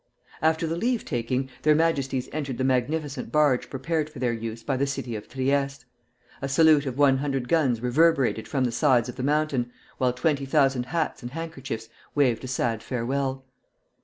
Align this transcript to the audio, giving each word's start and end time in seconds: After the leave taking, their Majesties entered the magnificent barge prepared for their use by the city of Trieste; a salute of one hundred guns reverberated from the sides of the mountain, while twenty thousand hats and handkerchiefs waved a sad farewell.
After 0.41 0.65
the 0.65 0.75
leave 0.75 1.05
taking, 1.05 1.47
their 1.61 1.75
Majesties 1.75 2.27
entered 2.33 2.57
the 2.57 2.63
magnificent 2.63 3.31
barge 3.31 3.69
prepared 3.69 4.09
for 4.09 4.17
their 4.17 4.33
use 4.33 4.63
by 4.63 4.75
the 4.75 4.87
city 4.87 5.15
of 5.15 5.27
Trieste; 5.29 5.85
a 6.41 6.49
salute 6.49 6.87
of 6.87 6.97
one 6.97 7.19
hundred 7.19 7.47
guns 7.47 7.81
reverberated 7.83 8.47
from 8.47 8.63
the 8.63 8.71
sides 8.71 9.09
of 9.09 9.15
the 9.15 9.21
mountain, 9.21 9.71
while 9.99 10.11
twenty 10.11 10.47
thousand 10.47 10.87
hats 10.87 11.21
and 11.21 11.33
handkerchiefs 11.33 11.87
waved 12.15 12.43
a 12.43 12.47
sad 12.47 12.81
farewell. 12.81 13.45